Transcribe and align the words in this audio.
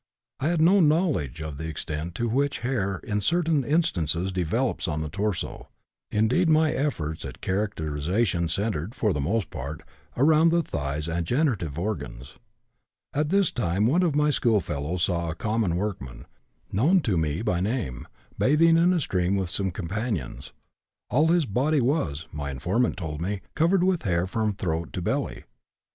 I 0.39 0.47
had 0.47 0.61
no 0.61 0.79
knowledge 0.79 1.43
of 1.43 1.59
the 1.59 1.67
extent 1.67 2.15
to 2.15 2.27
which 2.27 2.61
hair 2.61 2.97
in 3.03 3.21
certain 3.21 3.63
instances 3.63 4.31
develops 4.31 4.87
on 4.87 5.03
the 5.03 5.09
torso; 5.09 5.67
indeed, 6.09 6.49
my 6.49 6.71
efforts 6.71 7.23
at 7.23 7.39
characterization 7.39 8.49
centered, 8.49 8.95
for 8.95 9.13
the 9.13 9.19
most 9.21 9.51
part, 9.51 9.83
around 10.17 10.49
the 10.49 10.63
thighs 10.63 11.07
and 11.07 11.23
generative 11.23 11.77
organs. 11.77 12.39
At 13.13 13.29
this 13.29 13.51
time 13.51 13.85
one 13.85 14.01
of 14.01 14.15
my 14.15 14.31
schoolfellows 14.31 15.03
saw 15.03 15.29
a 15.29 15.35
common 15.35 15.75
workman, 15.75 16.25
known 16.71 17.01
to 17.01 17.15
me 17.15 17.43
by 17.43 17.59
name, 17.59 18.07
bathing 18.39 18.77
in 18.77 18.93
a 18.93 18.99
stream 18.99 19.35
with 19.35 19.51
some 19.51 19.69
companions; 19.69 20.51
all 21.11 21.27
his 21.27 21.45
body 21.45 21.79
was, 21.79 22.27
my 22.31 22.49
informant 22.49 22.97
told 22.97 23.21
me, 23.21 23.41
covered 23.53 23.83
with 23.83 24.01
hair 24.01 24.25
from 24.25 24.53
throat 24.53 24.93
to 24.93 25.01
belly. 25.03 25.43